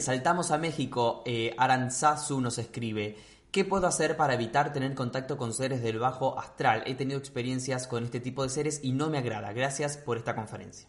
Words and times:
Saltamos 0.00 0.50
a 0.50 0.58
México. 0.58 1.22
Eh, 1.26 1.54
Aranzazu 1.56 2.40
nos 2.40 2.58
escribe. 2.58 3.16
¿Qué 3.50 3.64
puedo 3.64 3.86
hacer 3.86 4.16
para 4.16 4.34
evitar 4.34 4.72
tener 4.72 4.94
contacto 4.94 5.36
con 5.36 5.54
seres 5.54 5.82
del 5.82 5.98
bajo 5.98 6.38
astral? 6.38 6.82
He 6.86 6.94
tenido 6.94 7.18
experiencias 7.18 7.86
con 7.86 8.04
este 8.04 8.20
tipo 8.20 8.42
de 8.42 8.50
seres 8.50 8.80
y 8.82 8.92
no 8.92 9.08
me 9.08 9.18
agrada. 9.18 9.52
Gracias 9.52 9.96
por 9.96 10.18
esta 10.18 10.34
conferencia. 10.34 10.88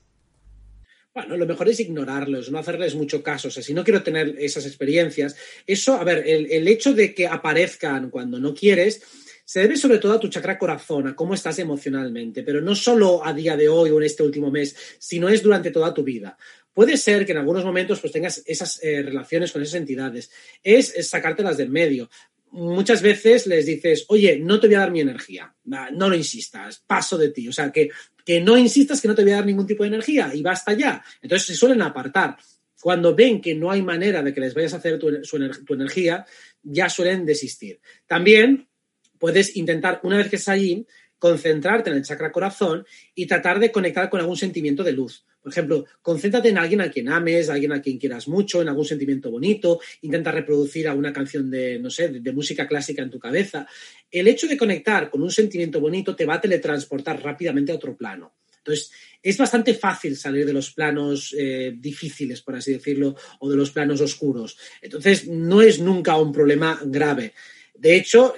Bueno, 1.14 1.38
lo 1.38 1.46
mejor 1.46 1.70
es 1.70 1.80
ignorarlos, 1.80 2.52
no 2.52 2.60
hacerles 2.60 2.94
mucho 2.94 3.24
caso. 3.24 3.48
O 3.48 3.52
sea, 3.52 3.64
si 3.64 3.74
no 3.74 3.84
quiero 3.84 4.04
tener 4.04 4.36
esas 4.38 4.66
experiencias, 4.66 5.36
eso, 5.66 5.96
a 5.96 6.04
ver, 6.04 6.28
el, 6.28 6.52
el 6.52 6.68
hecho 6.68 6.94
de 6.94 7.16
que 7.16 7.26
aparezcan 7.26 8.10
cuando 8.10 8.40
no 8.40 8.54
quieres, 8.54 9.02
se 9.44 9.62
debe 9.62 9.78
sobre 9.78 9.98
todo 9.98 10.12
a 10.12 10.20
tu 10.20 10.28
chakra 10.28 10.60
corazón, 10.60 11.08
a 11.08 11.16
cómo 11.16 11.34
estás 11.34 11.58
emocionalmente, 11.60 12.44
pero 12.44 12.60
no 12.60 12.76
solo 12.76 13.26
a 13.26 13.34
día 13.34 13.56
de 13.56 13.70
hoy 13.70 13.92
o 13.92 13.98
en 13.98 14.04
este 14.04 14.22
último 14.22 14.52
mes, 14.52 14.76
sino 15.00 15.30
es 15.30 15.42
durante 15.42 15.72
toda 15.72 15.94
tu 15.94 16.04
vida. 16.04 16.38
Puede 16.78 16.96
ser 16.96 17.26
que 17.26 17.32
en 17.32 17.40
algunos 17.40 17.66
momentos 17.66 18.00
pues 18.00 18.14
tengas 18.14 18.44
esas 18.46 18.84
eh, 18.84 19.02
relaciones 19.02 19.52
con 19.52 19.64
esas 19.64 19.74
entidades. 19.74 20.30
Es, 20.62 20.94
sacártelas 21.10 21.58
del 21.58 21.72
medio. 21.72 22.08
Muchas 22.52 23.02
veces 23.02 23.48
les 23.48 23.66
dices, 23.66 24.06
oye, 24.10 24.38
no 24.38 24.60
te 24.60 24.68
voy 24.68 24.76
a 24.76 24.82
dar 24.82 24.92
mi 24.92 25.02
energía, 25.02 25.52
Va, 25.74 25.90
no 25.90 26.08
lo 26.08 26.16
insistas, 26.16 26.84
paso 26.86 27.18
de 27.18 27.30
ti. 27.30 27.48
O 27.48 27.52
sea, 27.52 27.72
que, 27.72 27.90
que 28.24 28.42
no 28.42 28.60
insistas 28.60 29.02
que 29.02 29.08
no 29.08 29.16
te 29.16 29.24
voy 29.24 29.32
a 29.32 29.38
dar 29.38 29.48
ningún 29.48 29.66
tipo 29.66 29.82
de 29.82 29.88
energía 29.88 30.30
y 30.36 30.44
basta 30.44 30.74
ya. 30.74 31.04
Entonces 31.20 31.48
se 31.48 31.56
suelen 31.56 31.82
apartar. 31.82 32.38
Cuando 32.80 33.16
ven 33.16 33.42
que 33.42 33.56
no 33.56 33.72
hay 33.72 33.82
manera 33.82 34.22
de 34.22 34.32
que 34.32 34.42
les 34.42 34.54
vayas 34.54 34.76
a 34.76 34.78
hacer 34.78 35.00
tu, 35.00 35.20
tu 35.66 35.74
energía, 35.74 36.28
ya 36.62 36.90
suelen 36.90 37.26
desistir. 37.26 37.82
También 38.06 38.70
puedes 39.18 39.56
intentar, 39.56 40.00
una 40.04 40.18
vez 40.18 40.30
que 40.30 40.36
estás 40.36 40.54
allí, 40.54 40.86
concentrarte 41.20 41.90
en 41.90 41.98
el 41.98 42.04
chakra 42.04 42.32
corazón 42.32 42.86
y 43.16 43.26
tratar 43.26 43.60
de 43.60 43.72
conectar 43.72 44.10
con 44.10 44.20
algún 44.20 44.38
sentimiento 44.38 44.84
de 44.84 44.92
luz. 44.92 45.26
Por 45.42 45.52
ejemplo, 45.52 45.86
concéntrate 46.02 46.50
en 46.50 46.58
alguien 46.58 46.82
a 46.82 46.92
quien 46.92 47.08
ames, 47.08 47.50
alguien 47.50 47.72
a 47.72 47.82
quien 47.82 47.98
quieras 47.98 48.28
mucho, 48.28 48.62
en 48.62 48.68
algún 48.68 48.84
sentimiento 48.84 49.32
bonito, 49.32 49.80
intenta 50.02 50.32
reproducir 50.32 50.88
alguna 50.88 51.14
canción 51.14 51.50
de, 51.50 51.80
no 51.80 51.90
sé, 51.90 52.10
de, 52.10 52.32
música 52.34 52.68
clásica 52.68 53.02
en 53.02 53.10
tu 53.10 53.18
cabeza. 53.18 53.66
El 54.12 54.28
hecho 54.28 54.48
de 54.48 54.58
conectar 54.58 55.10
con 55.10 55.22
un 55.24 55.32
sentimiento 55.32 55.80
bonito 55.80 56.16
te 56.16 56.26
va 56.26 56.36
a 56.36 56.42
teletransportar 56.42 57.24
rápidamente 57.24 57.72
a 57.72 57.76
otro 57.76 57.96
plano. 57.96 58.36
Entonces, 58.58 58.92
es 59.24 59.38
bastante 59.38 59.74
fácil 59.74 60.18
salir 60.18 60.46
de 60.46 60.52
los 60.52 60.74
planos 60.74 61.34
eh, 61.38 61.74
difíciles, 61.78 62.42
por 62.42 62.56
así 62.56 62.74
decirlo, 62.74 63.16
o 63.40 63.50
de 63.50 63.56
los 63.56 63.72
planos 63.72 64.02
oscuros. 64.02 64.58
Entonces, 64.82 65.30
no 65.30 65.62
es 65.62 65.80
nunca 65.80 66.18
un 66.18 66.34
problema 66.34 66.78
grave. 66.84 67.34
De 67.74 67.96
hecho, 67.96 68.34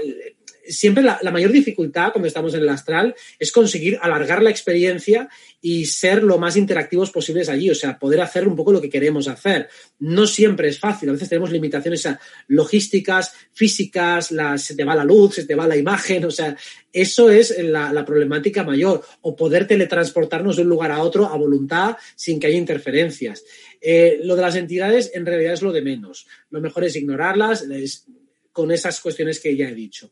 siempre 0.69 1.03
la, 1.03 1.19
mayor 1.31 1.51
dificultad 1.51 2.11
cuando 2.11 2.27
estamos 2.27 2.53
en 2.53 2.61
el 2.61 2.69
astral 2.69 3.15
es 3.37 3.51
conseguir 3.51 3.97
alargar 4.01 4.41
la 4.41 4.49
experiencia 4.49 5.29
y 5.61 5.85
ser 5.85 6.23
lo 6.23 6.37
más 6.37 6.55
interactivos 6.55 7.11
posibles 7.11 7.49
allí, 7.49 7.69
o 7.69 7.75
sea, 7.75 7.99
poder 7.99 8.21
hacer 8.21 8.47
un 8.47 8.55
poco 8.55 8.71
lo 8.71 8.81
que 8.81 8.89
queremos 8.89 9.27
hacer. 9.27 9.67
No 9.99 10.25
siempre 10.25 10.69
es 10.69 10.79
fácil, 10.79 11.09
a 11.09 11.13
veces 11.13 11.29
tenemos 11.29 11.51
limitaciones 11.51 12.07
logísticas, 12.47 13.33
físicas, 13.51 14.31
la, 14.31 14.57
se 14.57 14.75
te 14.75 14.85
va 14.85 14.95
la 14.95 15.03
luz, 15.03 15.35
se 15.35 15.45
te 15.45 15.55
va 15.55 15.67
la 15.67 15.75
imagen, 15.75 16.25
o 16.25 16.31
sea, 16.31 16.55
eso 16.93 17.29
es 17.29 17.55
la, 17.61 17.91
la, 17.91 18.05
problemática 18.05 18.63
mayor, 18.63 19.03
o 19.21 19.35
poder 19.35 19.67
teletransportarnos 19.67 20.55
de 20.55 20.63
un 20.63 20.69
lugar 20.69 20.91
a 20.91 21.03
otro 21.03 21.25
a 21.25 21.37
voluntad 21.37 21.97
sin 22.15 22.39
que 22.39 22.47
haya 22.47 22.57
interferencias. 22.57 23.43
Eh, 23.81 24.19
lo 24.23 24.35
de 24.35 24.41
las 24.41 24.55
entidades 24.55 25.11
en 25.13 25.25
realidad 25.25 25.53
es 25.53 25.61
lo 25.61 25.71
de 25.71 25.81
menos. 25.81 26.27
Lo 26.49 26.61
mejor 26.61 26.83
es 26.83 26.95
ignorarlas 26.95 27.61
es, 27.63 28.05
con 28.51 28.71
esas 28.71 28.99
cuestiones 28.99 29.39
que 29.39 29.55
ya 29.55 29.69
he 29.69 29.73
dicho. 29.73 30.11